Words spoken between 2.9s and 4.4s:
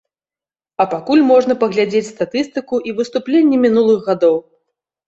выступленні мінулых гадоў.